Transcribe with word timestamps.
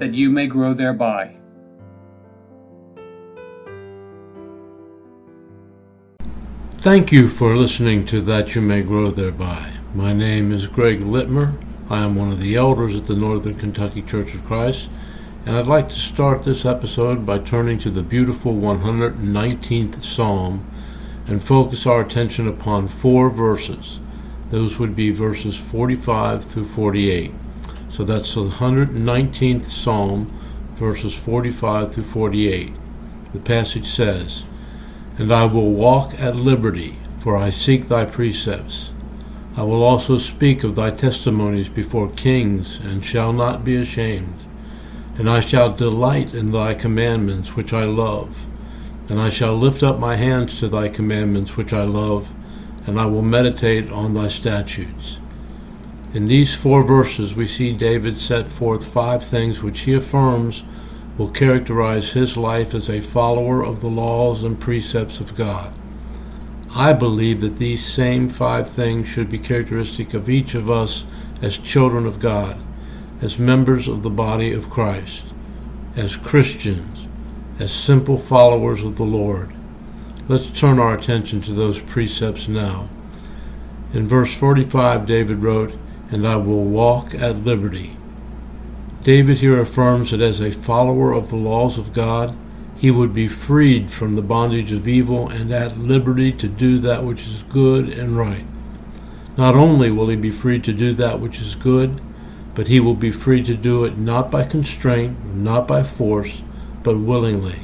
that 0.00 0.14
you 0.14 0.30
may 0.30 0.46
grow 0.46 0.72
thereby. 0.72 1.36
Thank 6.78 7.12
you 7.12 7.28
for 7.28 7.54
listening 7.54 8.06
to 8.06 8.22
That 8.22 8.54
You 8.54 8.62
May 8.62 8.80
Grow 8.80 9.10
Thereby. 9.10 9.72
My 9.94 10.14
name 10.14 10.52
is 10.52 10.68
Greg 10.68 11.00
Littmer. 11.00 11.62
I 11.90 12.02
am 12.02 12.16
one 12.16 12.32
of 12.32 12.40
the 12.40 12.56
elders 12.56 12.94
at 12.94 13.04
the 13.04 13.14
Northern 13.14 13.54
Kentucky 13.54 14.00
Church 14.00 14.34
of 14.34 14.42
Christ, 14.42 14.88
and 15.44 15.54
I'd 15.54 15.66
like 15.66 15.90
to 15.90 15.96
start 15.96 16.44
this 16.44 16.64
episode 16.64 17.26
by 17.26 17.38
turning 17.38 17.78
to 17.80 17.90
the 17.90 18.02
beautiful 18.02 18.54
119th 18.54 20.02
Psalm 20.02 20.66
and 21.26 21.44
focus 21.44 21.86
our 21.86 22.00
attention 22.00 22.48
upon 22.48 22.88
four 22.88 23.28
verses. 23.28 24.00
Those 24.48 24.78
would 24.78 24.96
be 24.96 25.10
verses 25.10 25.60
45 25.60 26.46
through 26.46 26.64
48. 26.64 27.34
So 27.90 28.04
that's 28.04 28.34
the 28.34 28.48
119th 28.48 29.66
Psalm, 29.66 30.32
verses 30.74 31.14
45 31.14 31.92
through 31.92 32.04
48. 32.04 32.72
The 33.32 33.40
passage 33.40 33.86
says, 33.86 34.44
And 35.18 35.32
I 35.32 35.44
will 35.44 35.72
walk 35.72 36.18
at 36.18 36.36
liberty, 36.36 36.96
for 37.18 37.36
I 37.36 37.50
seek 37.50 37.88
thy 37.88 38.04
precepts. 38.04 38.92
I 39.56 39.64
will 39.64 39.82
also 39.82 40.18
speak 40.18 40.62
of 40.62 40.76
thy 40.76 40.90
testimonies 40.90 41.68
before 41.68 42.10
kings, 42.12 42.78
and 42.78 43.04
shall 43.04 43.32
not 43.32 43.64
be 43.64 43.76
ashamed. 43.76 44.38
And 45.18 45.28
I 45.28 45.40
shall 45.40 45.72
delight 45.72 46.32
in 46.32 46.52
thy 46.52 46.74
commandments, 46.74 47.56
which 47.56 47.72
I 47.72 47.84
love. 47.84 48.46
And 49.08 49.20
I 49.20 49.28
shall 49.28 49.56
lift 49.56 49.82
up 49.82 49.98
my 49.98 50.14
hands 50.14 50.60
to 50.60 50.68
thy 50.68 50.88
commandments, 50.88 51.56
which 51.56 51.72
I 51.72 51.82
love, 51.82 52.32
and 52.86 53.00
I 53.00 53.06
will 53.06 53.22
meditate 53.22 53.90
on 53.90 54.14
thy 54.14 54.28
statutes. 54.28 55.19
In 56.12 56.26
these 56.26 56.56
four 56.56 56.82
verses, 56.82 57.36
we 57.36 57.46
see 57.46 57.72
David 57.72 58.18
set 58.18 58.46
forth 58.46 58.84
five 58.84 59.24
things 59.24 59.62
which 59.62 59.80
he 59.80 59.94
affirms 59.94 60.64
will 61.16 61.30
characterize 61.30 62.12
his 62.12 62.36
life 62.36 62.74
as 62.74 62.88
a 62.88 63.00
follower 63.00 63.62
of 63.62 63.80
the 63.80 63.88
laws 63.88 64.42
and 64.42 64.58
precepts 64.58 65.20
of 65.20 65.36
God. 65.36 65.72
I 66.74 66.94
believe 66.94 67.40
that 67.42 67.58
these 67.58 67.84
same 67.84 68.28
five 68.28 68.68
things 68.68 69.06
should 69.06 69.30
be 69.30 69.38
characteristic 69.38 70.12
of 70.12 70.28
each 70.28 70.54
of 70.54 70.68
us 70.68 71.04
as 71.42 71.58
children 71.58 72.06
of 72.06 72.18
God, 72.18 72.60
as 73.20 73.38
members 73.38 73.86
of 73.86 74.02
the 74.02 74.10
body 74.10 74.52
of 74.52 74.70
Christ, 74.70 75.24
as 75.94 76.16
Christians, 76.16 77.06
as 77.60 77.72
simple 77.72 78.18
followers 78.18 78.82
of 78.82 78.96
the 78.96 79.04
Lord. 79.04 79.52
Let's 80.26 80.50
turn 80.50 80.78
our 80.78 80.94
attention 80.94 81.40
to 81.42 81.52
those 81.52 81.80
precepts 81.80 82.48
now. 82.48 82.88
In 83.92 84.08
verse 84.08 84.34
45, 84.36 85.06
David 85.06 85.42
wrote, 85.42 85.74
and 86.10 86.26
I 86.26 86.36
will 86.36 86.64
walk 86.64 87.14
at 87.14 87.44
liberty. 87.44 87.96
David 89.02 89.38
here 89.38 89.60
affirms 89.60 90.10
that 90.10 90.20
as 90.20 90.40
a 90.40 90.50
follower 90.50 91.12
of 91.12 91.30
the 91.30 91.36
laws 91.36 91.78
of 91.78 91.92
God, 91.92 92.36
he 92.76 92.90
would 92.90 93.14
be 93.14 93.28
freed 93.28 93.90
from 93.90 94.14
the 94.14 94.22
bondage 94.22 94.72
of 94.72 94.88
evil 94.88 95.28
and 95.28 95.52
at 95.52 95.78
liberty 95.78 96.32
to 96.32 96.48
do 96.48 96.78
that 96.78 97.04
which 97.04 97.26
is 97.26 97.42
good 97.44 97.88
and 97.88 98.16
right. 98.16 98.44
Not 99.36 99.54
only 99.54 99.90
will 99.90 100.08
he 100.08 100.16
be 100.16 100.30
free 100.30 100.60
to 100.60 100.72
do 100.72 100.92
that 100.94 101.20
which 101.20 101.40
is 101.40 101.54
good, 101.54 102.00
but 102.54 102.68
he 102.68 102.80
will 102.80 102.94
be 102.94 103.10
free 103.10 103.42
to 103.44 103.54
do 103.54 103.84
it 103.84 103.96
not 103.96 104.30
by 104.30 104.44
constraint, 104.44 105.34
not 105.34 105.68
by 105.68 105.82
force, 105.82 106.42
but 106.82 106.98
willingly. 106.98 107.60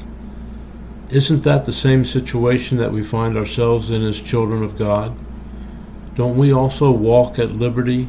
Isn't 1.11 1.45
that 1.45 1.67
the 1.67 1.73
same 1.73 2.05
situation 2.05 2.79
that 2.79 2.93
we 2.93 3.03
find 3.03 3.37
ourselves 3.37 3.91
in 3.91 4.03
as 4.03 4.21
children 4.21 4.63
of 4.63 4.79
God? 4.79 5.17
Don't 6.15 6.37
we 6.37 6.53
also 6.53 6.91
walk 6.91 7.39
at 7.39 7.53
liberty 7.53 8.09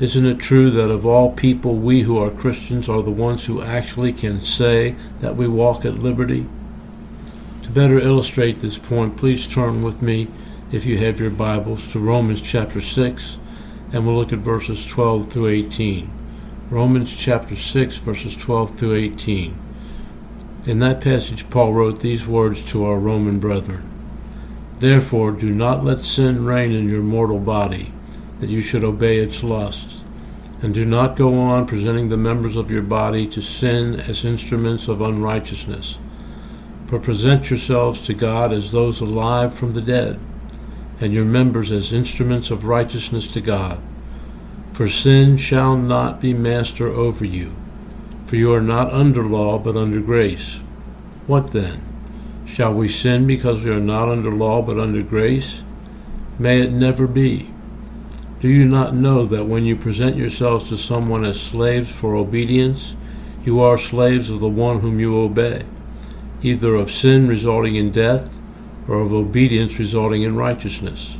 isn't 0.00 0.26
it 0.26 0.38
true 0.38 0.70
that 0.70 0.90
of 0.90 1.04
all 1.04 1.32
people, 1.32 1.74
we 1.74 2.02
who 2.02 2.18
are 2.18 2.30
Christians 2.30 2.88
are 2.88 3.02
the 3.02 3.10
ones 3.10 3.46
who 3.46 3.60
actually 3.60 4.12
can 4.12 4.40
say 4.40 4.94
that 5.20 5.36
we 5.36 5.48
walk 5.48 5.84
at 5.84 5.98
liberty? 5.98 6.46
To 7.64 7.70
better 7.70 7.98
illustrate 7.98 8.60
this 8.60 8.78
point, 8.78 9.16
please 9.16 9.52
turn 9.52 9.82
with 9.82 10.00
me, 10.00 10.28
if 10.70 10.86
you 10.86 10.98
have 10.98 11.18
your 11.18 11.30
Bibles, 11.30 11.90
to 11.92 11.98
Romans 11.98 12.40
chapter 12.40 12.80
6, 12.80 13.38
and 13.92 14.06
we'll 14.06 14.14
look 14.14 14.32
at 14.32 14.38
verses 14.38 14.86
12 14.86 15.32
through 15.32 15.48
18. 15.48 16.08
Romans 16.70 17.12
chapter 17.12 17.56
6, 17.56 17.96
verses 17.96 18.36
12 18.36 18.78
through 18.78 18.94
18. 18.94 19.58
In 20.66 20.78
that 20.78 21.00
passage, 21.00 21.50
Paul 21.50 21.72
wrote 21.72 22.00
these 22.00 22.28
words 22.28 22.64
to 22.70 22.84
our 22.84 22.98
Roman 22.98 23.40
brethren 23.40 23.92
Therefore, 24.78 25.32
do 25.32 25.50
not 25.50 25.84
let 25.84 26.00
sin 26.00 26.44
reign 26.44 26.70
in 26.70 26.88
your 26.88 27.02
mortal 27.02 27.40
body 27.40 27.92
that 28.40 28.50
you 28.50 28.60
should 28.60 28.84
obey 28.84 29.18
its 29.18 29.42
lusts. 29.42 30.02
And 30.60 30.74
do 30.74 30.84
not 30.84 31.16
go 31.16 31.38
on 31.38 31.66
presenting 31.66 32.08
the 32.08 32.16
members 32.16 32.56
of 32.56 32.70
your 32.70 32.82
body 32.82 33.26
to 33.28 33.40
sin 33.40 34.00
as 34.00 34.24
instruments 34.24 34.88
of 34.88 35.00
unrighteousness, 35.00 35.98
but 36.88 37.02
present 37.02 37.48
yourselves 37.48 38.00
to 38.02 38.14
God 38.14 38.52
as 38.52 38.72
those 38.72 39.00
alive 39.00 39.54
from 39.54 39.72
the 39.72 39.80
dead, 39.80 40.18
and 41.00 41.12
your 41.12 41.24
members 41.24 41.70
as 41.70 41.92
instruments 41.92 42.50
of 42.50 42.64
righteousness 42.64 43.28
to 43.28 43.40
God. 43.40 43.78
For 44.72 44.88
sin 44.88 45.36
shall 45.36 45.76
not 45.76 46.20
be 46.20 46.32
master 46.32 46.88
over 46.88 47.24
you, 47.24 47.54
for 48.26 48.36
you 48.36 48.52
are 48.52 48.60
not 48.60 48.92
under 48.92 49.22
law, 49.22 49.58
but 49.58 49.76
under 49.76 50.00
grace. 50.00 50.60
What 51.26 51.52
then? 51.52 51.82
Shall 52.46 52.74
we 52.74 52.88
sin 52.88 53.26
because 53.26 53.62
we 53.62 53.70
are 53.70 53.80
not 53.80 54.08
under 54.08 54.30
law, 54.30 54.62
but 54.62 54.78
under 54.78 55.02
grace? 55.02 55.62
May 56.38 56.62
it 56.62 56.72
never 56.72 57.06
be. 57.06 57.50
Do 58.40 58.48
you 58.48 58.64
not 58.64 58.94
know 58.94 59.26
that 59.26 59.46
when 59.46 59.64
you 59.64 59.74
present 59.74 60.16
yourselves 60.16 60.68
to 60.68 60.76
someone 60.76 61.24
as 61.24 61.40
slaves 61.40 61.90
for 61.90 62.14
obedience, 62.14 62.94
you 63.44 63.60
are 63.60 63.76
slaves 63.76 64.30
of 64.30 64.38
the 64.38 64.48
one 64.48 64.78
whom 64.78 65.00
you 65.00 65.18
obey, 65.18 65.64
either 66.40 66.76
of 66.76 66.92
sin 66.92 67.26
resulting 67.26 67.74
in 67.74 67.90
death, 67.90 68.38
or 68.86 69.00
of 69.00 69.12
obedience 69.12 69.80
resulting 69.80 70.22
in 70.22 70.36
righteousness? 70.36 71.16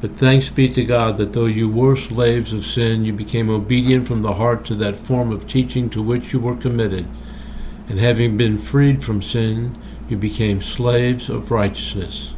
But 0.00 0.12
thanks 0.12 0.48
be 0.48 0.70
to 0.70 0.84
God 0.84 1.18
that 1.18 1.34
though 1.34 1.44
you 1.44 1.68
were 1.68 1.94
slaves 1.94 2.54
of 2.54 2.64
sin, 2.64 3.04
you 3.04 3.12
became 3.12 3.50
obedient 3.50 4.08
from 4.08 4.22
the 4.22 4.34
heart 4.34 4.64
to 4.66 4.74
that 4.76 4.96
form 4.96 5.32
of 5.32 5.46
teaching 5.46 5.90
to 5.90 6.00
which 6.00 6.32
you 6.32 6.40
were 6.40 6.56
committed, 6.56 7.06
and 7.86 7.98
having 7.98 8.38
been 8.38 8.56
freed 8.56 9.04
from 9.04 9.20
sin, 9.20 9.76
you 10.08 10.16
became 10.16 10.62
slaves 10.62 11.28
of 11.28 11.50
righteousness. 11.50 12.32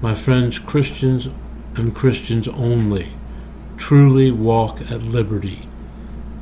My 0.00 0.14
friends, 0.14 0.58
Christians 0.58 1.28
and 1.76 1.94
Christians 1.94 2.48
only 2.48 3.12
truly 3.82 4.30
walk 4.30 4.80
at 4.92 5.02
liberty. 5.02 5.68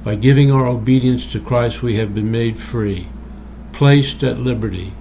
By 0.04 0.14
giving 0.14 0.52
our 0.52 0.66
obedience 0.66 1.30
to 1.32 1.40
Christ, 1.40 1.82
we 1.82 1.96
have 1.96 2.14
been 2.14 2.30
made 2.30 2.58
free, 2.58 3.08
placed 3.72 4.22
at 4.22 4.40
liberty, 4.40 4.92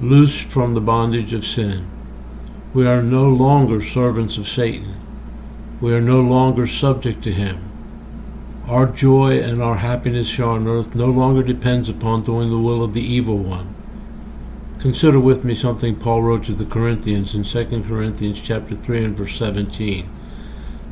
loosed 0.00 0.48
from 0.48 0.74
the 0.74 0.80
bondage 0.80 1.32
of 1.32 1.44
sin. 1.44 1.90
We 2.72 2.86
are 2.86 3.02
no 3.02 3.28
longer 3.28 3.82
servants 3.82 4.38
of 4.38 4.46
Satan. 4.46 4.94
We 5.80 5.92
are 5.92 6.00
no 6.00 6.20
longer 6.20 6.68
subject 6.68 7.24
to 7.24 7.32
him. 7.32 7.68
Our 8.68 8.86
joy 8.86 9.40
and 9.40 9.60
our 9.60 9.78
happiness 9.78 10.36
here 10.36 10.46
on 10.46 10.68
earth 10.68 10.94
no 10.94 11.06
longer 11.06 11.42
depends 11.42 11.88
upon 11.88 12.22
doing 12.22 12.48
the 12.48 12.58
will 12.58 12.84
of 12.84 12.94
the 12.94 13.02
evil 13.02 13.38
one. 13.38 13.71
Consider 14.82 15.20
with 15.20 15.44
me 15.44 15.54
something 15.54 15.94
Paul 15.94 16.22
wrote 16.22 16.42
to 16.46 16.52
the 16.52 16.64
Corinthians 16.64 17.36
in 17.36 17.44
2 17.44 17.84
Corinthians 17.84 18.40
chapter 18.40 18.74
3 18.74 19.04
and 19.04 19.16
verse 19.16 19.36
17. 19.36 20.10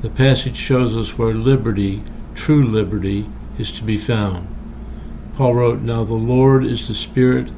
The 0.02 0.10
passage 0.10 0.56
shows 0.56 0.96
us 0.96 1.18
where 1.18 1.34
liberty, 1.34 2.04
true 2.36 2.62
liberty, 2.62 3.28
is 3.58 3.72
to 3.72 3.82
be 3.82 3.96
found. 3.96 4.46
Paul 5.34 5.56
wrote, 5.56 5.80
Now 5.80 6.04
the 6.04 6.14
Lord 6.14 6.64
is 6.64 6.86
the 6.86 6.94
Spirit, 6.94 7.48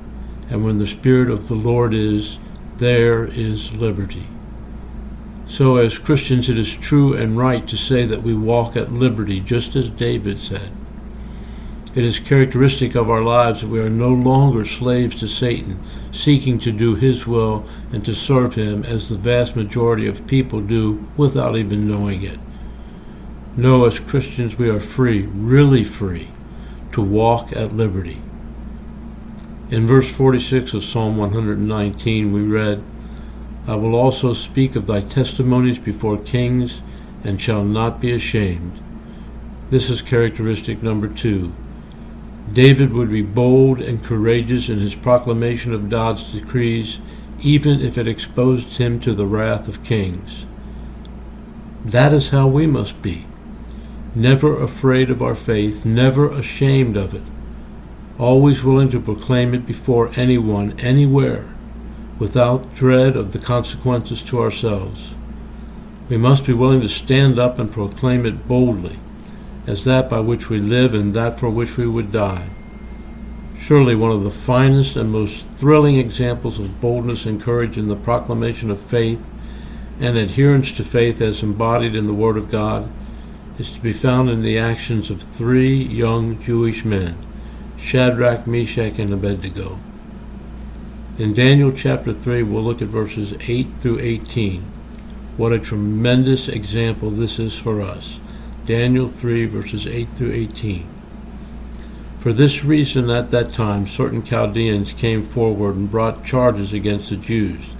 and 0.48 0.64
when 0.64 0.78
the 0.78 0.86
Spirit 0.86 1.28
of 1.28 1.48
the 1.48 1.54
Lord 1.54 1.92
is, 1.92 2.38
there 2.78 3.26
is 3.26 3.74
liberty. 3.74 4.26
So, 5.46 5.76
as 5.76 5.98
Christians, 5.98 6.48
it 6.48 6.56
is 6.56 6.74
true 6.74 7.12
and 7.12 7.36
right 7.36 7.68
to 7.68 7.76
say 7.76 8.06
that 8.06 8.22
we 8.22 8.32
walk 8.32 8.74
at 8.74 8.90
liberty, 8.90 9.38
just 9.38 9.76
as 9.76 9.90
David 9.90 10.40
said. 10.40 10.70
It 11.94 12.04
is 12.04 12.18
characteristic 12.18 12.94
of 12.94 13.10
our 13.10 13.20
lives 13.20 13.60
that 13.60 13.68
we 13.68 13.78
are 13.78 13.90
no 13.90 14.08
longer 14.08 14.64
slaves 14.64 15.14
to 15.16 15.28
Satan, 15.28 15.78
seeking 16.10 16.58
to 16.60 16.72
do 16.72 16.94
his 16.94 17.26
will 17.26 17.66
and 17.92 18.02
to 18.06 18.14
serve 18.14 18.54
him 18.54 18.82
as 18.84 19.08
the 19.08 19.14
vast 19.14 19.56
majority 19.56 20.06
of 20.06 20.26
people 20.26 20.62
do 20.62 21.06
without 21.18 21.58
even 21.58 21.86
knowing 21.86 22.22
it. 22.22 22.38
No, 23.58 23.84
as 23.84 24.00
Christians, 24.00 24.56
we 24.56 24.70
are 24.70 24.80
free, 24.80 25.26
really 25.26 25.84
free, 25.84 26.28
to 26.92 27.02
walk 27.02 27.52
at 27.52 27.74
liberty. 27.74 28.22
In 29.70 29.86
verse 29.86 30.10
46 30.10 30.72
of 30.72 30.84
Psalm 30.84 31.18
119, 31.18 32.32
we 32.32 32.42
read, 32.42 32.82
I 33.66 33.74
will 33.74 33.94
also 33.94 34.32
speak 34.32 34.76
of 34.76 34.86
thy 34.86 35.02
testimonies 35.02 35.78
before 35.78 36.16
kings 36.16 36.80
and 37.22 37.38
shall 37.38 37.64
not 37.64 38.00
be 38.00 38.12
ashamed. 38.12 38.80
This 39.68 39.90
is 39.90 40.00
characteristic 40.00 40.82
number 40.82 41.08
two. 41.08 41.52
David 42.52 42.92
would 42.92 43.10
be 43.10 43.22
bold 43.22 43.80
and 43.80 44.04
courageous 44.04 44.68
in 44.68 44.78
his 44.78 44.94
proclamation 44.94 45.72
of 45.72 45.88
God's 45.88 46.30
decrees, 46.32 46.98
even 47.40 47.80
if 47.80 47.96
it 47.96 48.06
exposed 48.06 48.76
him 48.76 49.00
to 49.00 49.14
the 49.14 49.26
wrath 49.26 49.68
of 49.68 49.82
kings. 49.82 50.44
That 51.84 52.12
is 52.12 52.28
how 52.28 52.46
we 52.46 52.66
must 52.66 53.00
be. 53.00 53.26
Never 54.14 54.62
afraid 54.62 55.10
of 55.10 55.22
our 55.22 55.34
faith, 55.34 55.86
never 55.86 56.30
ashamed 56.30 56.96
of 56.96 57.14
it, 57.14 57.22
always 58.18 58.62
willing 58.62 58.90
to 58.90 59.00
proclaim 59.00 59.54
it 59.54 59.66
before 59.66 60.12
anyone, 60.14 60.78
anywhere, 60.78 61.46
without 62.18 62.74
dread 62.74 63.16
of 63.16 63.32
the 63.32 63.38
consequences 63.38 64.20
to 64.22 64.40
ourselves. 64.40 65.14
We 66.10 66.18
must 66.18 66.44
be 66.44 66.52
willing 66.52 66.82
to 66.82 66.88
stand 66.88 67.38
up 67.38 67.58
and 67.58 67.72
proclaim 67.72 68.26
it 68.26 68.46
boldly, 68.46 68.98
as 69.66 69.84
that 69.84 70.10
by 70.10 70.20
which 70.20 70.48
we 70.48 70.58
live 70.58 70.94
and 70.94 71.14
that 71.14 71.38
for 71.38 71.48
which 71.48 71.76
we 71.76 71.86
would 71.86 72.10
die. 72.10 72.48
Surely 73.58 73.94
one 73.94 74.10
of 74.10 74.24
the 74.24 74.30
finest 74.30 74.96
and 74.96 75.12
most 75.12 75.46
thrilling 75.56 75.96
examples 75.96 76.58
of 76.58 76.80
boldness 76.80 77.26
and 77.26 77.40
courage 77.40 77.78
in 77.78 77.88
the 77.88 77.96
proclamation 77.96 78.70
of 78.70 78.80
faith 78.80 79.20
and 80.00 80.16
adherence 80.16 80.72
to 80.72 80.82
faith 80.82 81.20
as 81.20 81.42
embodied 81.42 81.94
in 81.94 82.06
the 82.06 82.14
Word 82.14 82.36
of 82.36 82.50
God 82.50 82.90
is 83.58 83.70
to 83.70 83.80
be 83.80 83.92
found 83.92 84.28
in 84.28 84.42
the 84.42 84.58
actions 84.58 85.10
of 85.10 85.22
three 85.22 85.76
young 85.76 86.42
Jewish 86.42 86.84
men, 86.84 87.16
Shadrach, 87.76 88.46
Meshach, 88.46 88.98
and 88.98 89.12
Abednego. 89.12 89.78
In 91.18 91.34
Daniel 91.34 91.70
chapter 91.70 92.12
3, 92.12 92.42
we'll 92.42 92.64
look 92.64 92.82
at 92.82 92.88
verses 92.88 93.34
8 93.46 93.68
through 93.80 94.00
18. 94.00 94.62
What 95.36 95.52
a 95.52 95.58
tremendous 95.60 96.48
example 96.48 97.10
this 97.10 97.38
is 97.38 97.56
for 97.56 97.80
us. 97.80 98.18
Daniel 98.66 99.08
3, 99.08 99.46
verses 99.46 99.86
8 99.86 100.08
through 100.10 100.32
18. 100.32 100.88
For 102.18 102.32
this 102.32 102.64
reason, 102.64 103.10
at 103.10 103.30
that 103.30 103.52
time, 103.52 103.88
certain 103.88 104.22
Chaldeans 104.22 104.92
came 104.92 105.24
forward 105.24 105.74
and 105.74 105.90
brought 105.90 106.24
charges 106.24 106.72
against 106.72 107.10
the 107.10 107.16
Jews. 107.16 107.70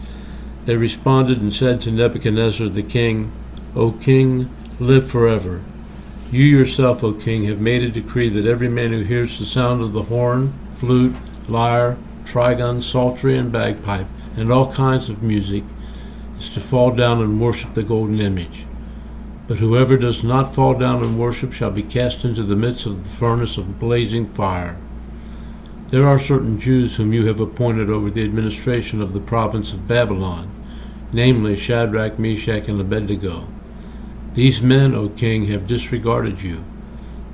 They 0.64 0.76
responded 0.76 1.40
and 1.40 1.54
said 1.54 1.80
to 1.82 1.92
Nebuchadnezzar 1.92 2.68
the 2.68 2.82
king, 2.82 3.30
O 3.76 3.92
king, 3.92 4.50
live 4.80 5.08
forever. 5.08 5.62
You 6.32 6.44
yourself, 6.44 7.04
O 7.04 7.12
king, 7.12 7.44
have 7.44 7.60
made 7.60 7.82
a 7.84 7.88
decree 7.88 8.28
that 8.30 8.46
every 8.46 8.68
man 8.68 8.90
who 8.90 9.02
hears 9.02 9.38
the 9.38 9.44
sound 9.44 9.82
of 9.82 9.92
the 9.92 10.02
horn, 10.02 10.52
flute, 10.74 11.14
lyre, 11.48 11.96
trigon, 12.24 12.82
psaltery, 12.82 13.38
and 13.38 13.52
bagpipe, 13.52 14.08
and 14.36 14.50
all 14.50 14.72
kinds 14.72 15.08
of 15.08 15.22
music, 15.22 15.62
is 16.40 16.48
to 16.48 16.60
fall 16.60 16.90
down 16.90 17.20
and 17.20 17.40
worship 17.40 17.74
the 17.74 17.84
golden 17.84 18.20
image. 18.20 18.66
But 19.52 19.58
whoever 19.58 19.98
does 19.98 20.24
not 20.24 20.54
fall 20.54 20.72
down 20.72 21.02
and 21.02 21.18
worship 21.18 21.52
shall 21.52 21.70
be 21.70 21.82
cast 21.82 22.24
into 22.24 22.42
the 22.42 22.56
midst 22.56 22.86
of 22.86 23.04
the 23.04 23.10
furnace 23.10 23.58
of 23.58 23.78
blazing 23.78 24.26
fire. 24.28 24.78
There 25.90 26.08
are 26.08 26.18
certain 26.18 26.58
Jews 26.58 26.96
whom 26.96 27.12
you 27.12 27.26
have 27.26 27.38
appointed 27.38 27.90
over 27.90 28.08
the 28.08 28.24
administration 28.24 29.02
of 29.02 29.12
the 29.12 29.20
province 29.20 29.74
of 29.74 29.86
Babylon, 29.86 30.50
namely 31.12 31.54
Shadrach, 31.54 32.18
Meshach, 32.18 32.66
and 32.66 32.80
Abednego. 32.80 33.46
These 34.32 34.62
men, 34.62 34.94
O 34.94 35.10
king, 35.10 35.48
have 35.48 35.66
disregarded 35.66 36.40
you. 36.40 36.64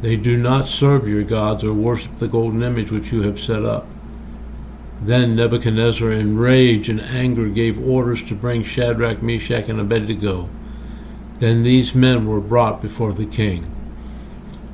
They 0.01 0.17
do 0.17 0.37
not 0.37 0.67
serve 0.67 1.07
your 1.07 1.23
gods 1.23 1.63
or 1.63 1.73
worship 1.73 2.19
the 2.19 2.27
golden 2.27 2.65
image 2.65 2.91
which 2.91 3.13
you 3.13 3.23
have 3.23 3.39
set 3.39 3.65
up. 3.65 3.87
Then 5.01 5.37
Nebuchadnezzar, 5.37 6.11
in 6.11 6.37
rage 6.37 6.89
and 6.89 7.01
anger, 7.01 7.47
gave 7.47 7.81
orders 7.81 8.25
to 8.25 8.35
bring 8.35 8.65
Shadrach, 8.65 9.23
Meshach, 9.23 9.69
and 9.69 9.79
Abednego. 9.79 10.49
Then 11.39 11.63
these 11.63 11.95
men 11.95 12.27
were 12.27 12.41
brought 12.41 12.83
before 12.83 13.13
the 13.13 13.27
king. 13.27 13.67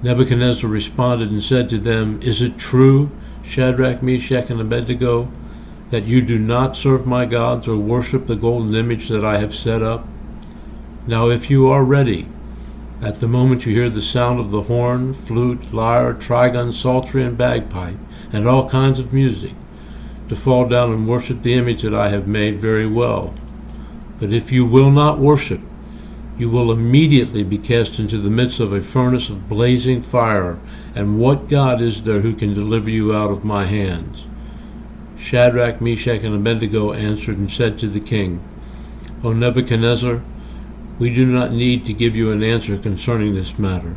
Nebuchadnezzar 0.02 0.68
responded 0.68 1.30
and 1.30 1.42
said 1.42 1.68
to 1.70 1.78
them, 1.78 2.20
Is 2.22 2.42
it 2.42 2.58
true, 2.58 3.10
Shadrach, 3.42 4.02
Meshach, 4.02 4.50
and 4.50 4.60
Abednego, 4.60 5.28
that 5.90 6.04
you 6.04 6.22
do 6.22 6.38
not 6.38 6.76
serve 6.76 7.06
my 7.06 7.26
gods 7.26 7.68
or 7.68 7.76
worship 7.76 8.26
the 8.26 8.36
golden 8.36 8.74
image 8.74 9.08
that 9.08 9.24
I 9.24 9.38
have 9.38 9.54
set 9.54 9.82
up? 9.82 10.06
Now, 11.06 11.28
if 11.28 11.50
you 11.50 11.68
are 11.68 11.84
ready, 11.84 12.26
at 13.02 13.20
the 13.20 13.28
moment 13.28 13.66
you 13.66 13.74
hear 13.74 13.90
the 13.90 14.00
sound 14.00 14.40
of 14.40 14.50
the 14.50 14.62
horn, 14.62 15.12
flute, 15.12 15.72
lyre, 15.72 16.14
trigon, 16.14 16.72
psaltery, 16.72 17.22
and 17.22 17.36
bagpipe, 17.36 17.96
and 18.32 18.48
all 18.48 18.68
kinds 18.70 18.98
of 18.98 19.12
music, 19.12 19.52
to 20.30 20.36
fall 20.36 20.66
down 20.66 20.92
and 20.92 21.06
worship 21.06 21.42
the 21.42 21.54
image 21.54 21.82
that 21.82 21.94
I 21.94 22.08
have 22.08 22.26
made 22.26 22.56
very 22.56 22.86
well. 22.86 23.34
But 24.18 24.32
if 24.32 24.50
you 24.50 24.64
will 24.64 24.90
not 24.90 25.18
worship, 25.18 25.60
you 26.36 26.50
will 26.50 26.72
immediately 26.72 27.44
be 27.44 27.58
cast 27.58 27.98
into 27.98 28.18
the 28.18 28.30
midst 28.30 28.58
of 28.58 28.72
a 28.72 28.80
furnace 28.80 29.28
of 29.28 29.48
blazing 29.48 30.02
fire, 30.02 30.58
and 30.94 31.18
what 31.18 31.48
God 31.48 31.80
is 31.80 32.02
there 32.02 32.20
who 32.20 32.34
can 32.34 32.54
deliver 32.54 32.90
you 32.90 33.14
out 33.14 33.30
of 33.30 33.44
my 33.44 33.66
hands? 33.66 34.26
Shadrach, 35.16 35.80
Meshach, 35.80 36.22
and 36.22 36.34
Abednego 36.34 36.92
answered 36.92 37.38
and 37.38 37.50
said 37.50 37.78
to 37.78 37.88
the 37.88 38.00
king, 38.00 38.42
O 39.22 39.32
Nebuchadnezzar, 39.32 40.22
we 40.98 41.14
do 41.14 41.24
not 41.24 41.52
need 41.52 41.84
to 41.84 41.92
give 41.92 42.14
you 42.14 42.30
an 42.30 42.42
answer 42.42 42.76
concerning 42.78 43.34
this 43.34 43.58
matter. 43.58 43.94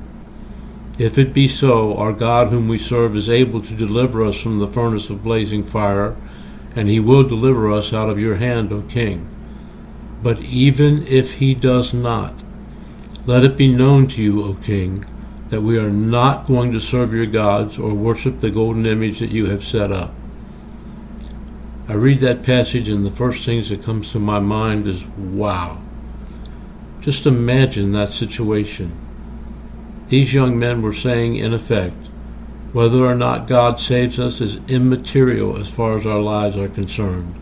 If 0.98 1.18
it 1.18 1.33
be 1.33 1.48
so, 1.48 1.95
our 1.98 2.13
God 2.13 2.48
whom 2.48 2.68
we 2.68 2.78
serve 2.78 3.16
is 3.16 3.30
able 3.30 3.62
to 3.62 3.75
deliver 3.75 4.24
us 4.25 4.40
from 4.40 4.60
the 4.60 4.68
furnace 4.68 5.10
of 5.10 5.24
blazing 5.24 5.63
fire, 5.63 6.16
and 6.75 6.88
he 6.88 7.00
will 7.00 7.24
deliver 7.24 7.72
us 7.72 7.94
out 7.94 8.10
of 8.10 8.19
your 8.19 8.36
hand, 8.36 8.72
O 8.72 8.81
king. 8.83 9.28
But 10.22 10.42
even 10.42 11.06
if 11.08 11.34
he 11.34 11.54
does 11.54 11.94
not, 11.94 12.34
let 13.25 13.44
it 13.44 13.58
be 13.58 13.74
known 13.74 14.08
to 14.08 14.22
you, 14.22 14.44
O 14.44 14.54
king, 14.54 15.06
that 15.50 15.62
we 15.62 15.78
are 15.78 15.90
not 15.90 16.48
going 16.48 16.72
to 16.74 16.80
serve 16.80 17.14
your 17.14 17.25
gods 17.25 17.78
or 17.78 17.94
worship 17.94 18.40
the 18.40 18.50
golden 18.50 18.86
image 18.86 19.19
that 19.19 19.31
you 19.31 19.48
have 19.48 19.64
set 19.64 19.92
up. 19.92 20.14
I 21.88 21.94
read 21.94 22.19
that 22.22 22.44
passage, 22.44 22.90
and 22.90 23.06
the 23.06 23.10
first 23.10 23.46
things 23.46 23.69
that 23.69 23.84
comes 23.84 24.12
to 24.12 24.19
my 24.19 24.40
mind 24.40 24.88
is 24.88 25.06
wow. 25.06 25.78
Just 27.00 27.25
imagine 27.25 27.94
that 27.94 28.10
situation. 28.10 28.92
These 30.10 30.34
young 30.34 30.60
men 30.60 30.81
were 30.81 30.94
saying, 30.94 31.36
in 31.36 31.54
effect, 31.54 31.96
whether 32.74 33.06
or 33.06 33.16
not 33.16 33.47
God 33.47 33.80
saves 33.80 34.19
us 34.19 34.42
is 34.42 34.59
immaterial 34.68 35.57
as 35.57 35.69
far 35.69 35.97
as 35.97 36.06
our 36.06 36.19
lives 36.19 36.57
are 36.57 36.68
concerned. 36.68 37.33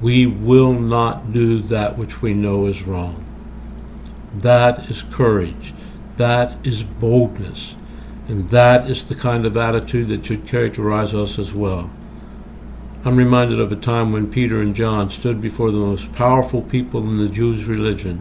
We 0.00 0.26
will 0.26 0.72
not 0.72 1.32
do 1.32 1.60
that 1.60 1.96
which 1.96 2.20
we 2.20 2.34
know 2.34 2.66
is 2.66 2.82
wrong. 2.82 3.24
That 4.34 4.90
is 4.90 5.02
courage. 5.02 5.72
That 6.16 6.56
is 6.64 6.82
boldness. 6.82 7.74
And 8.28 8.48
that 8.50 8.90
is 8.90 9.04
the 9.04 9.14
kind 9.14 9.46
of 9.46 9.56
attitude 9.56 10.08
that 10.08 10.26
should 10.26 10.46
characterize 10.46 11.14
us 11.14 11.38
as 11.38 11.54
well. 11.54 11.90
I'm 13.04 13.16
reminded 13.16 13.60
of 13.60 13.70
a 13.70 13.76
time 13.76 14.12
when 14.12 14.32
Peter 14.32 14.60
and 14.60 14.74
John 14.74 15.10
stood 15.10 15.40
before 15.40 15.70
the 15.70 15.78
most 15.78 16.12
powerful 16.12 16.60
people 16.60 17.00
in 17.00 17.18
the 17.18 17.28
Jews' 17.28 17.66
religion 17.66 18.20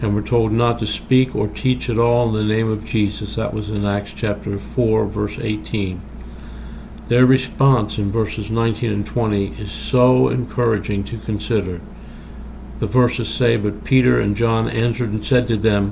and 0.00 0.14
were 0.14 0.22
told 0.22 0.52
not 0.52 0.78
to 0.78 0.86
speak 0.86 1.34
or 1.34 1.48
teach 1.48 1.90
at 1.90 1.98
all 1.98 2.28
in 2.28 2.34
the 2.34 2.54
name 2.54 2.70
of 2.70 2.84
Jesus. 2.84 3.34
That 3.34 3.52
was 3.52 3.70
in 3.70 3.84
Acts 3.84 4.12
chapter 4.12 4.56
4, 4.56 5.06
verse 5.06 5.38
18. 5.40 6.00
Their 7.08 7.26
response 7.26 7.98
in 7.98 8.10
verses 8.10 8.50
19 8.50 8.90
and 8.90 9.06
20 9.06 9.60
is 9.60 9.70
so 9.70 10.28
encouraging 10.28 11.04
to 11.04 11.18
consider. 11.18 11.82
The 12.78 12.86
verses 12.86 13.28
say, 13.28 13.58
But 13.58 13.84
Peter 13.84 14.18
and 14.18 14.34
John 14.34 14.70
answered 14.70 15.10
and 15.10 15.24
said 15.24 15.46
to 15.48 15.58
them, 15.58 15.90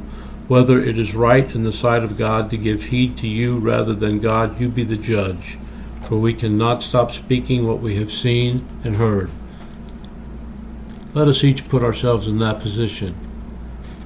Whether 0.49 0.83
it 0.83 0.99
is 0.99 1.15
right 1.15 1.55
in 1.55 1.65
the 1.65 1.73
sight 1.73 2.03
of 2.03 2.17
God 2.17 2.49
to 2.51 2.57
give 2.57 2.85
heed 2.85 3.19
to 3.19 3.29
you 3.29 3.59
rather 3.59 3.93
than 3.93 4.21
God, 4.21 4.59
you 4.59 4.71
be 4.71 4.85
the 4.85 4.97
judge. 4.97 5.59
For 6.01 6.17
we 6.17 6.33
cannot 6.33 6.83
stop 6.83 7.13
speaking 7.13 7.67
what 7.67 7.81
we 7.81 7.97
have 7.97 8.11
seen 8.11 8.67
and 8.83 8.97
heard. 8.97 9.31
Let 11.13 11.29
us 11.29 11.45
each 11.45 11.69
put 11.69 11.85
ourselves 11.85 12.27
in 12.27 12.39
that 12.39 12.61
position. 12.61 13.15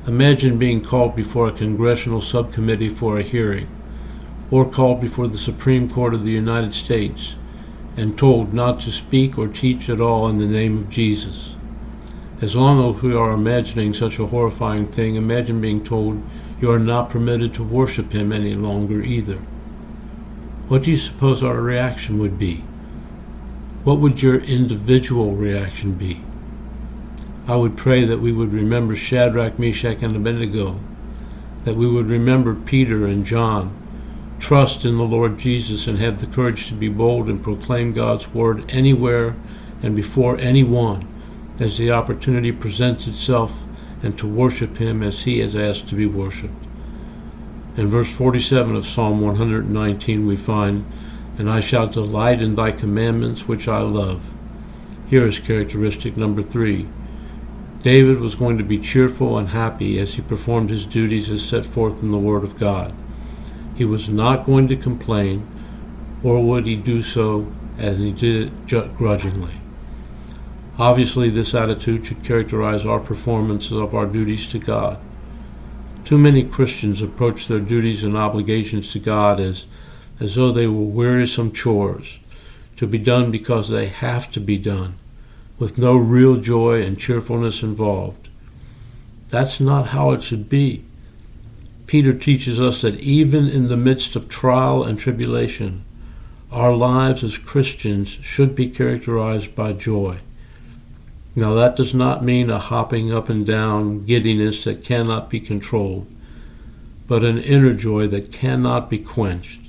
Imagine 0.09 0.59
being 0.59 0.83
called 0.83 1.15
before 1.15 1.49
a 1.49 1.53
congressional 1.53 2.21
subcommittee 2.21 2.89
for 2.89 3.17
a 3.17 3.23
hearing 3.23 3.69
or 4.51 4.71
called 4.71 5.01
before 5.01 5.29
the 5.29 5.39
Supreme 5.39 5.91
Court 5.91 6.15
of 6.15 6.23
the 6.23 6.31
United 6.31 6.75
States 6.75 7.35
and 7.97 8.19
told 8.19 8.53
not 8.53 8.81
to 8.83 8.93
speak 8.93 9.39
or 9.39 9.49
teach 9.49 9.89
at 9.89 10.01
all 10.01 10.29
in 10.29 10.39
the 10.39 10.47
name 10.47 10.79
of 10.79 10.91
Jesus. 10.91 11.55
As 12.41 12.55
long 12.55 12.95
as 12.95 13.03
we 13.03 13.15
are 13.15 13.31
imagining 13.31 13.95
such 13.95 14.19
a 14.19 14.27
horrifying 14.27 14.87
thing, 14.87 15.15
imagine 15.15 15.61
being 15.61 15.83
told 15.83 16.23
you 16.61 16.71
are 16.71 16.79
not 16.79 17.09
permitted 17.09 17.55
to 17.55 17.65
worship 17.65 18.13
Him 18.13 18.31
any 18.31 18.53
longer 18.53 19.03
either. 19.03 19.39
What 20.69 20.83
do 20.83 20.91
you 20.91 20.97
suppose 20.97 21.43
our 21.43 21.61
reaction 21.61 22.19
would 22.19 22.39
be? 22.39 22.65
What 23.85 23.99
would 24.01 24.21
your 24.21 24.39
individual 24.41 25.33
reaction 25.33 25.93
be? 25.95 26.21
I 27.49 27.57
would 27.57 27.77
pray 27.77 28.05
that 28.05 28.19
we 28.19 28.33
would 28.33 28.53
remember 28.53 28.97
Shadrach, 28.97 29.59
Meshach, 29.59 30.03
and 30.03 30.17
Abednego, 30.17 30.79
that 31.65 31.77
we 31.77 31.87
would 31.87 32.07
remember 32.07 32.55
Peter 32.55 33.07
and 33.07 33.25
John, 33.25 33.75
trust 34.39 34.85
in 34.85 34.97
the 34.97 35.05
Lord 35.05 35.39
Jesus 35.39 35.87
and 35.87 35.99
have 35.99 36.19
the 36.19 36.27
courage 36.27 36.69
to 36.69 36.75
be 36.75 36.89
bold 36.89 37.29
and 37.29 37.43
proclaim 37.43 37.93
God's 37.93 38.33
word 38.33 38.65
anywhere 38.71 39.35
and 39.83 39.97
before 39.97 40.39
anyone 40.39 41.07
as 41.59 41.79
the 41.79 41.91
opportunity 41.91 42.53
presents 42.53 43.07
itself 43.07 43.65
and 44.03 44.19
to 44.19 44.27
worship 44.27 44.77
him 44.77 45.03
as 45.03 45.25
he 45.25 45.39
has 45.41 45.57
asked 45.57 45.89
to 45.89 45.95
be 45.95 46.07
worshiped. 46.07 46.55
In 47.77 47.89
verse 47.89 48.13
47 48.15 48.77
of 48.77 48.87
Psalm 48.87 49.21
119 49.21 50.27
we 50.27 50.37
find, 50.37 50.87
And 51.39 51.51
I 51.51 51.61
shall 51.61 51.87
delight 51.87 52.41
in 52.41 52.55
thy 52.55 52.73
commandments 52.73 53.49
which 53.49 53.69
I 53.69 53.81
love. 53.81 54.23
Here 55.09 55.27
is 55.27 55.39
characteristic 55.39 56.17
number 56.17 56.43
three. 56.43 56.89
David 57.81 58.19
was 58.19 58.35
going 58.35 58.59
to 58.59 58.65
be 58.65 58.79
cheerful 58.79 59.39
and 59.39 59.49
happy 59.49 59.99
as 59.99 60.15
he 60.15 60.23
performed 60.23 60.71
his 60.71 60.87
duties 60.87 61.31
as 61.31 61.45
set 61.45 61.65
forth 61.65 62.03
in 62.03 62.11
the 62.11 62.19
Word 62.19 62.43
of 62.43 62.59
God. 62.59 62.93
He 63.77 63.85
was 63.85 64.09
not 64.09 64.47
going 64.47 64.69
to 64.69 64.77
complain, 64.77 65.47
or 66.23 66.43
would 66.43 66.67
he 66.67 66.77
do 66.77 67.03
so 67.03 67.53
as 67.79 67.99
he 67.99 68.13
did 68.13 68.51
it 68.73 68.97
grudgingly. 68.97 69.55
Obviously, 70.79 71.31
this 71.31 71.55
attitude 71.55 72.07
should 72.07 72.25
characterize 72.25 72.85
our 72.85 73.01
performance 73.01 73.71
of 73.71 73.95
our 73.95 74.07
duties 74.07 74.47
to 74.49 74.59
God. 74.59 74.99
Too 76.05 76.19
many 76.19 76.45
Christians 76.45 77.03
approach 77.03 77.49
their 77.49 77.61
duties 77.61 78.05
and 78.05 78.17
obligations 78.17 78.93
to 78.93 78.99
God 78.99 79.41
as, 79.41 79.67
as 80.21 80.35
though 80.35 80.53
they 80.53 80.67
were 80.67 80.83
wearisome 80.83 81.53
chores, 81.53 82.19
to 82.77 82.87
be 82.87 82.99
done 82.99 83.31
because 83.31 83.69
they 83.69 83.89
have 83.89 84.31
to 84.33 84.41
be 84.41 84.59
done, 84.59 84.99
with 85.59 85.79
no 85.79 85.97
real 85.97 86.37
joy 86.37 86.83
and 86.83 86.99
cheerfulness 86.99 87.63
involved. 87.63 88.29
That's 89.31 89.59
not 89.59 89.89
how 89.89 90.13
it 90.13 90.23
should 90.23 90.49
be. 90.49 90.85
Peter 91.87 92.13
teaches 92.13 92.61
us 92.61 92.83
that 92.83 92.99
even 93.01 93.49
in 93.49 93.69
the 93.69 93.77
midst 93.77 94.17
of 94.17 94.29
trial 94.29 94.83
and 94.83 94.99
tribulation, 94.99 95.85
our 96.51 96.75
lives 96.75 97.23
as 97.23 97.39
Christians 97.39 98.09
should 98.09 98.55
be 98.55 98.69
characterized 98.69 99.55
by 99.55 99.73
joy. 99.73 100.19
Now, 101.37 101.55
that 101.55 101.77
does 101.77 101.93
not 101.93 102.25
mean 102.25 102.51
a 102.51 102.59
hopping 102.59 103.13
up 103.13 103.29
and 103.29 103.47
down 103.47 104.05
giddiness 104.07 104.65
that 104.65 104.83
cannot 104.83 105.29
be 105.29 105.39
controlled, 105.39 106.07
but 107.07 107.23
an 107.23 107.39
inner 107.39 107.75
joy 107.75 108.09
that 108.09 108.33
cannot 108.33 108.89
be 108.89 108.99
quenched. 108.99 109.61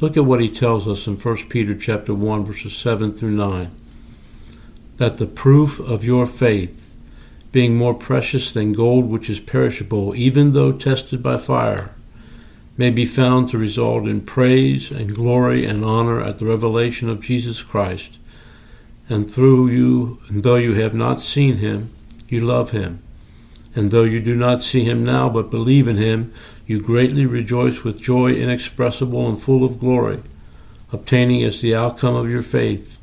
Look 0.00 0.16
at 0.16 0.26
what 0.26 0.42
he 0.42 0.50
tells 0.50 0.86
us 0.86 1.06
in 1.06 1.16
1 1.16 1.36
Peter 1.48 1.74
chapter 1.74 2.14
1 2.14 2.44
verses 2.44 2.76
7 2.76 3.14
through 3.14 3.30
9. 3.30 3.70
That 4.98 5.16
the 5.18 5.26
proof 5.26 5.80
of 5.80 6.04
your 6.04 6.26
faith 6.26 6.85
being 7.56 7.74
more 7.74 7.94
precious 7.94 8.52
than 8.52 8.74
gold 8.74 9.06
which 9.06 9.30
is 9.30 9.40
perishable, 9.40 10.14
even 10.14 10.52
though 10.52 10.70
tested 10.70 11.22
by 11.22 11.38
fire, 11.38 11.88
may 12.76 12.90
be 12.90 13.06
found 13.06 13.48
to 13.48 13.56
result 13.56 14.06
in 14.06 14.20
praise 14.20 14.90
and 14.90 15.16
glory 15.16 15.64
and 15.64 15.82
honor 15.82 16.22
at 16.22 16.36
the 16.36 16.44
revelation 16.44 17.08
of 17.08 17.22
Jesus 17.22 17.62
Christ. 17.62 18.10
And 19.08 19.30
through 19.30 19.68
you, 19.68 20.20
and 20.28 20.42
though 20.42 20.56
you 20.56 20.74
have 20.74 20.92
not 20.92 21.22
seen 21.22 21.56
him, 21.56 21.88
you 22.28 22.42
love 22.42 22.72
him. 22.72 23.02
And 23.74 23.90
though 23.90 24.04
you 24.04 24.20
do 24.20 24.36
not 24.36 24.62
see 24.62 24.84
him 24.84 25.02
now, 25.02 25.30
but 25.30 25.50
believe 25.50 25.88
in 25.88 25.96
him, 25.96 26.34
you 26.66 26.82
greatly 26.82 27.24
rejoice 27.24 27.82
with 27.82 28.02
joy 28.02 28.34
inexpressible 28.34 29.26
and 29.26 29.40
full 29.40 29.64
of 29.64 29.80
glory, 29.80 30.22
obtaining 30.92 31.42
as 31.42 31.62
the 31.62 31.74
outcome 31.74 32.16
of 32.16 32.30
your 32.30 32.42
faith 32.42 33.00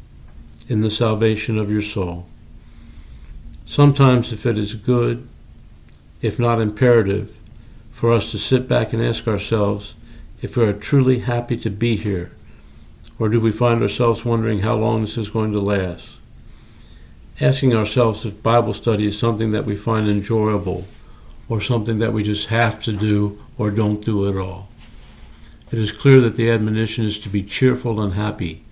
in 0.68 0.82
the 0.82 0.92
salvation 0.92 1.58
of 1.58 1.72
your 1.72 1.82
soul. 1.82 2.28
Sometimes, 3.66 4.34
if 4.34 4.46
it 4.46 4.58
is 4.58 4.76
good, 4.76 5.28
if 6.22 6.40
not 6.40 6.62
imperative, 6.62 7.36
for 7.92 8.12
us 8.12 8.32
to 8.32 8.38
sit 8.38 8.68
back 8.68 8.94
and 8.94 9.02
ask 9.02 9.28
ourselves 9.28 9.94
if 10.42 10.58
we 10.58 10.64
are 10.64 10.74
truly 10.74 11.20
happy 11.20 11.56
to 11.58 11.70
be 11.70 11.96
here, 11.96 12.32
or 13.18 13.30
do 13.30 13.40
we 13.40 13.52
find 13.52 13.82
ourselves 13.82 14.26
wondering 14.26 14.60
how 14.60 14.76
long 14.76 15.02
this 15.02 15.18
is 15.18 15.30
going 15.30 15.54
to 15.54 15.60
last? 15.60 16.10
Asking 17.40 17.74
ourselves 17.74 18.26
if 18.26 18.44
Bible 18.44 18.74
study 18.74 19.06
is 19.06 19.18
something 19.18 19.52
that 19.52 19.66
we 19.66 19.76
find 19.76 20.08
enjoyable, 20.08 20.86
or 21.50 21.62
something 21.62 22.00
that 22.00 22.14
we 22.14 22.24
just 22.24 22.48
have 22.48 22.82
to 22.84 22.92
do 22.92 23.40
or 23.58 23.70
don't 23.70 24.04
do 24.04 24.28
at 24.28 24.38
all. 24.38 24.70
It 25.72 25.80
is 25.80 25.92
clear 25.92 26.20
that 26.22 26.36
the 26.36 26.50
admonition 26.50 27.06
is 27.06 27.18
to 27.20 27.30
be 27.30 27.44
cheerful 27.44 28.02
and 28.02 28.14
happy, 28.14 28.64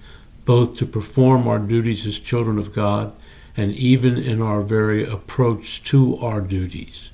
both 0.46 0.78
to 0.78 0.86
perform 0.86 1.48
our 1.48 1.60
duties 1.60 2.06
as 2.06 2.20
children 2.20 2.58
of 2.58 2.74
God 2.74 3.14
and 3.62 3.76
even 3.76 4.18
in 4.18 4.42
our 4.42 4.64
very 4.64 5.08
approach 5.08 5.84
to 5.84 6.18
our 6.18 6.42
duties. 6.42 7.12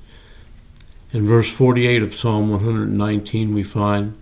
In 1.12 1.28
verse 1.28 1.52
48 1.52 2.02
of 2.02 2.16
Psalm 2.16 2.50
119, 2.50 3.54
we 3.54 3.64
find, 3.64 4.18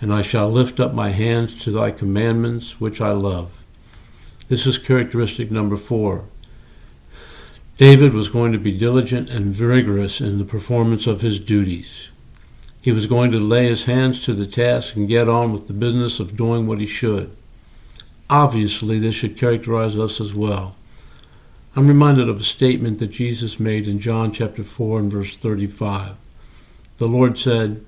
And 0.00 0.12
I 0.12 0.20
shall 0.20 0.50
lift 0.50 0.80
up 0.80 0.94
my 0.94 1.10
hands 1.10 1.62
to 1.62 1.70
thy 1.70 1.92
commandments, 1.92 2.80
which 2.80 3.00
I 3.00 3.12
love. 3.12 3.62
This 4.48 4.66
is 4.66 4.78
characteristic 4.78 5.52
number 5.52 5.76
four. 5.76 6.24
David 7.78 8.14
was 8.14 8.28
going 8.28 8.50
to 8.50 8.58
be 8.58 8.76
diligent 8.76 9.30
and 9.30 9.54
vigorous 9.54 10.20
in 10.20 10.38
the 10.38 10.44
performance 10.44 11.06
of 11.06 11.20
his 11.20 11.38
duties. 11.38 12.08
He 12.82 12.90
was 12.90 13.06
going 13.06 13.30
to 13.30 13.38
lay 13.38 13.68
his 13.68 13.84
hands 13.84 14.24
to 14.24 14.34
the 14.34 14.48
task 14.48 14.96
and 14.96 15.06
get 15.06 15.28
on 15.28 15.52
with 15.52 15.68
the 15.68 15.72
business 15.72 16.18
of 16.18 16.36
doing 16.36 16.66
what 16.66 16.80
he 16.80 16.86
should. 16.86 17.30
Obviously, 18.28 18.98
this 18.98 19.14
should 19.14 19.38
characterize 19.38 19.96
us 19.96 20.20
as 20.20 20.34
well. 20.34 20.74
I'm 21.76 21.86
reminded 21.86 22.28
of 22.28 22.40
a 22.40 22.44
statement 22.44 22.98
that 22.98 23.12
Jesus 23.12 23.60
made 23.60 23.86
in 23.86 24.00
John 24.00 24.32
chapter 24.32 24.64
4 24.64 24.98
and 24.98 25.12
verse 25.12 25.36
35. 25.36 26.16
The 26.98 27.06
Lord 27.06 27.38
said, 27.38 27.84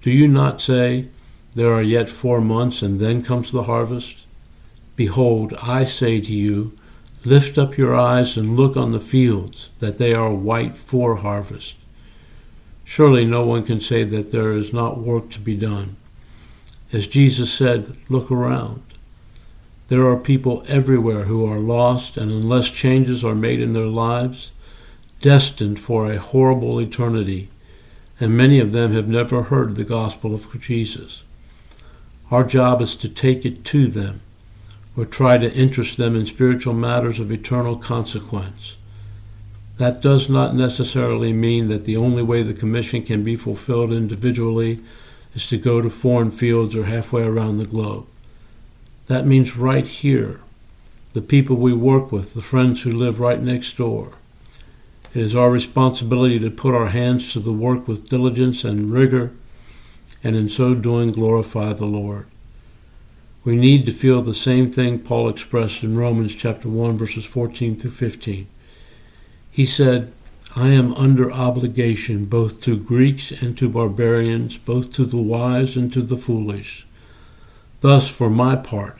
Do 0.00 0.10
you 0.10 0.26
not 0.26 0.62
say, 0.62 1.08
There 1.54 1.74
are 1.74 1.82
yet 1.82 2.08
four 2.08 2.40
months, 2.40 2.80
and 2.80 2.98
then 2.98 3.20
comes 3.20 3.52
the 3.52 3.64
harvest? 3.64 4.24
Behold, 4.96 5.52
I 5.62 5.84
say 5.84 6.22
to 6.22 6.32
you, 6.32 6.72
Lift 7.22 7.58
up 7.58 7.76
your 7.76 7.94
eyes 7.94 8.38
and 8.38 8.56
look 8.56 8.78
on 8.78 8.92
the 8.92 8.98
fields, 8.98 9.68
that 9.78 9.98
they 9.98 10.14
are 10.14 10.32
white 10.32 10.78
for 10.78 11.16
harvest. 11.16 11.76
Surely 12.82 13.26
no 13.26 13.44
one 13.44 13.62
can 13.62 13.82
say 13.82 14.04
that 14.04 14.30
there 14.30 14.52
is 14.52 14.72
not 14.72 14.98
work 14.98 15.28
to 15.32 15.38
be 15.38 15.54
done. 15.54 15.96
As 16.94 17.06
Jesus 17.06 17.52
said, 17.52 17.94
Look 18.08 18.30
around. 18.30 18.82
There 19.88 20.06
are 20.06 20.16
people 20.16 20.64
everywhere 20.68 21.24
who 21.24 21.44
are 21.44 21.58
lost, 21.58 22.16
and 22.16 22.30
unless 22.30 22.70
changes 22.70 23.24
are 23.24 23.34
made 23.34 23.60
in 23.60 23.72
their 23.72 23.86
lives, 23.86 24.50
destined 25.20 25.80
for 25.80 26.10
a 26.10 26.18
horrible 26.18 26.80
eternity, 26.80 27.48
and 28.20 28.36
many 28.36 28.58
of 28.58 28.72
them 28.72 28.92
have 28.92 29.08
never 29.08 29.44
heard 29.44 29.74
the 29.74 29.84
gospel 29.84 30.34
of 30.34 30.60
Jesus. 30.60 31.22
Our 32.30 32.44
job 32.44 32.80
is 32.80 32.96
to 32.96 33.08
take 33.08 33.44
it 33.44 33.64
to 33.66 33.88
them, 33.88 34.20
or 34.96 35.04
try 35.04 35.38
to 35.38 35.52
interest 35.54 35.96
them 35.96 36.16
in 36.16 36.26
spiritual 36.26 36.74
matters 36.74 37.20
of 37.20 37.30
eternal 37.30 37.76
consequence. 37.76 38.76
That 39.78 40.00
does 40.00 40.30
not 40.30 40.54
necessarily 40.54 41.32
mean 41.32 41.68
that 41.68 41.84
the 41.84 41.96
only 41.96 42.22
way 42.22 42.42
the 42.42 42.54
commission 42.54 43.02
can 43.02 43.24
be 43.24 43.36
fulfilled 43.36 43.92
individually 43.92 44.80
is 45.34 45.46
to 45.48 45.58
go 45.58 45.80
to 45.80 45.90
foreign 45.90 46.30
fields 46.30 46.76
or 46.76 46.84
halfway 46.84 47.22
around 47.22 47.58
the 47.58 47.66
globe. 47.66 48.06
That 49.06 49.26
means 49.26 49.56
right 49.56 49.86
here, 49.86 50.40
the 51.12 51.22
people 51.22 51.56
we 51.56 51.72
work 51.72 52.12
with, 52.12 52.34
the 52.34 52.40
friends 52.40 52.82
who 52.82 52.92
live 52.92 53.20
right 53.20 53.42
next 53.42 53.76
door. 53.76 54.12
It 55.14 55.20
is 55.20 55.36
our 55.36 55.50
responsibility 55.50 56.38
to 56.38 56.50
put 56.50 56.74
our 56.74 56.88
hands 56.88 57.32
to 57.32 57.40
the 57.40 57.52
work 57.52 57.86
with 57.86 58.08
diligence 58.08 58.64
and 58.64 58.92
rigor, 58.92 59.32
and 60.24 60.36
in 60.36 60.48
so 60.48 60.74
doing 60.74 61.12
glorify 61.12 61.72
the 61.72 61.84
Lord. 61.84 62.26
We 63.44 63.56
need 63.56 63.86
to 63.86 63.92
feel 63.92 64.22
the 64.22 64.34
same 64.34 64.70
thing 64.70 65.00
Paul 65.00 65.28
expressed 65.28 65.82
in 65.82 65.98
Romans 65.98 66.34
chapter 66.34 66.68
1 66.68 66.96
verses 66.96 67.24
14 67.24 67.76
through 67.76 67.90
15. 67.90 68.46
He 69.50 69.66
said, 69.66 70.12
I 70.54 70.68
am 70.68 70.94
under 70.94 71.32
obligation 71.32 72.26
both 72.26 72.60
to 72.62 72.76
Greeks 72.76 73.32
and 73.32 73.58
to 73.58 73.68
barbarians, 73.68 74.58
both 74.58 74.92
to 74.92 75.04
the 75.04 75.20
wise 75.20 75.76
and 75.76 75.92
to 75.92 76.02
the 76.02 76.16
foolish. 76.16 76.86
Thus, 77.82 78.08
for 78.08 78.30
my 78.30 78.54
part, 78.54 78.98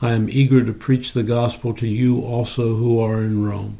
I 0.00 0.12
am 0.12 0.30
eager 0.30 0.64
to 0.64 0.72
preach 0.72 1.12
the 1.12 1.22
gospel 1.22 1.74
to 1.74 1.86
you 1.86 2.20
also 2.20 2.74
who 2.76 2.98
are 2.98 3.22
in 3.22 3.44
Rome. 3.44 3.76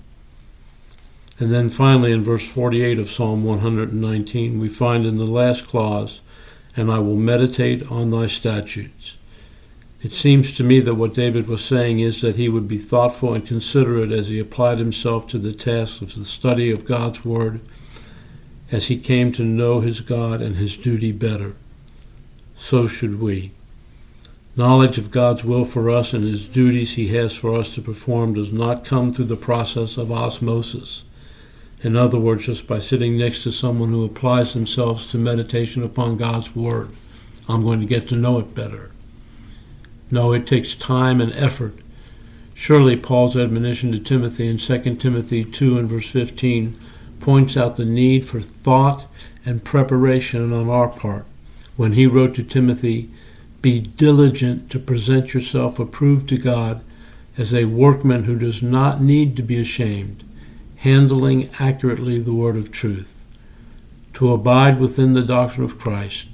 And 1.41 1.51
then 1.51 1.71
finally, 1.71 2.13
in 2.13 2.23
verse 2.23 2.47
48 2.47 2.99
of 2.99 3.11
Psalm 3.11 3.45
119, 3.45 4.61
we 4.61 4.69
find 4.69 5.07
in 5.07 5.17
the 5.17 5.25
last 5.25 5.67
clause, 5.67 6.21
And 6.77 6.93
I 6.93 6.99
will 6.99 7.17
meditate 7.17 7.91
on 7.91 8.11
thy 8.11 8.27
statutes. 8.27 9.17
It 10.03 10.13
seems 10.13 10.55
to 10.57 10.63
me 10.63 10.81
that 10.81 10.97
what 10.97 11.15
David 11.15 11.49
was 11.49 11.65
saying 11.65 12.01
is 12.01 12.21
that 12.21 12.37
he 12.37 12.51
would 12.51 12.69
be 12.69 12.77
thoughtful 12.77 13.33
and 13.33 13.47
considerate 13.47 14.13
as 14.13 14.29
he 14.29 14.39
applied 14.39 14.79
himself 14.79 15.27
to 15.29 15.39
the 15.39 15.55
task 15.55 16.03
of 16.03 16.15
the 16.15 16.27
study 16.27 16.71
of 16.71 16.85
God's 16.85 17.25
Word 17.25 17.61
as 18.71 18.89
he 18.89 18.99
came 18.99 19.33
to 19.33 19.43
know 19.43 19.81
his 19.81 20.03
God 20.03 20.43
and 20.43 20.57
his 20.57 20.77
duty 20.77 21.13
better. 21.13 21.55
So 22.59 22.87
should 22.87 23.19
we. 23.19 23.53
Knowledge 24.57 24.97
of 24.97 25.11
God's 25.11 25.45
will 25.45 25.65
for 25.65 25.91
us 25.91 26.13
and 26.13 26.25
His 26.25 26.49
duties 26.49 26.95
He 26.95 27.09
has 27.09 27.35
for 27.37 27.55
us 27.55 27.75
to 27.75 27.83
perform 27.83 28.35
does 28.35 28.53
not 28.53 28.85
come 28.85 29.13
through 29.13 29.27
the 29.27 29.37
process 29.37 29.97
of 29.97 30.11
osmosis. 30.11 31.05
In 31.83 31.97
other 31.97 32.19
words, 32.19 32.47
just 32.47 32.67
by 32.67 32.79
sitting 32.79 33.19
next 33.19 33.43
to 33.43 33.53
someone 33.53 33.91
who 33.91 34.05
applies 34.05 34.55
themselves 34.55 35.07
to 35.09 35.19
meditation 35.19 35.83
upon 35.83 36.17
God's 36.17 36.57
Word 36.57 36.91
I'm 37.49 37.63
going 37.63 37.81
to 37.81 37.87
get 37.87 38.09
to 38.09 38.17
know 38.17 38.39
it 38.39 38.55
better. 38.55 38.91
No, 40.11 40.33
it 40.33 40.47
takes 40.47 40.75
time 40.75 41.21
and 41.21 41.33
effort. 41.33 41.75
Surely 42.55 42.97
Paul's 42.97 43.37
admonition 43.37 43.93
to 43.93 43.99
Timothy 43.99 44.49
in 44.49 44.57
2 44.57 44.97
Timothy 44.97 45.45
2 45.45 45.79
and 45.79 45.89
verse 45.89 46.11
15 46.11 46.79
points 47.21 47.57
out 47.57 47.77
the 47.77 47.85
need 47.85 48.27
for 48.27 48.41
thought 48.41 49.07
and 49.45 49.65
preparation 49.65 50.53
on 50.53 50.69
our 50.69 50.89
part. 50.89 51.25
When 51.77 51.93
he 51.93 52.07
wrote 52.07 52.35
to 52.37 52.43
Timothy, 52.43 53.11
Be 53.67 53.81
diligent 53.81 54.71
to 54.71 54.79
present 54.79 55.35
yourself 55.35 55.81
approved 55.81 56.29
to 56.29 56.39
God 56.39 56.85
as 57.37 57.53
a 57.53 57.65
workman 57.65 58.23
who 58.23 58.39
does 58.39 58.63
not 58.63 59.03
need 59.03 59.35
to 59.35 59.43
be 59.43 59.59
ashamed, 59.59 60.23
handling 60.77 61.51
accurately 61.59 62.21
the 62.21 62.33
word 62.33 62.57
of 62.57 62.71
truth. 62.71 63.27
To 64.13 64.33
abide 64.33 64.79
within 64.79 65.15
the 65.15 65.25
doctrine 65.25 65.65
of 65.65 65.81
Christ, 65.81 66.29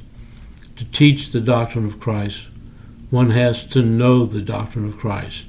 to 0.76 0.84
teach 0.84 1.32
the 1.32 1.40
doctrine 1.40 1.86
of 1.86 1.98
Christ, 1.98 2.48
one 3.08 3.30
has 3.30 3.64
to 3.68 3.80
know 3.80 4.26
the 4.26 4.42
doctrine 4.42 4.84
of 4.84 4.98
Christ. 4.98 5.46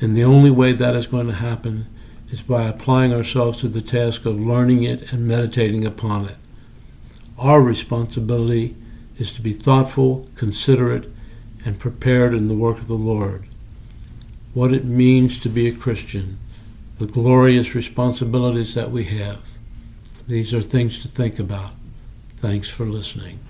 And 0.00 0.16
the 0.16 0.24
only 0.24 0.50
way 0.50 0.72
that 0.72 0.96
is 0.96 1.06
going 1.06 1.28
to 1.28 1.34
happen 1.34 1.86
is 2.32 2.42
by 2.42 2.64
applying 2.64 3.12
ourselves 3.12 3.58
to 3.58 3.68
the 3.68 3.80
task 3.80 4.26
of 4.26 4.40
learning 4.40 4.82
it 4.82 5.12
and 5.12 5.28
meditating 5.28 5.86
upon 5.86 6.24
it. 6.24 6.36
Our 7.38 7.62
responsibility 7.62 8.74
is 9.18 9.32
to 9.32 9.42
be 9.42 9.52
thoughtful, 9.52 10.28
considerate, 10.34 11.10
and 11.64 11.78
prepared 11.78 12.34
in 12.34 12.48
the 12.48 12.54
work 12.54 12.78
of 12.78 12.88
the 12.88 12.94
Lord. 12.94 13.46
What 14.52 14.72
it 14.72 14.84
means 14.84 15.40
to 15.40 15.48
be 15.48 15.66
a 15.68 15.72
Christian, 15.72 16.38
the 16.98 17.06
glorious 17.06 17.74
responsibilities 17.74 18.74
that 18.74 18.90
we 18.90 19.04
have. 19.04 19.50
These 20.26 20.54
are 20.54 20.62
things 20.62 21.02
to 21.02 21.08
think 21.08 21.38
about. 21.38 21.72
Thanks 22.36 22.70
for 22.70 22.86
listening. 22.86 23.40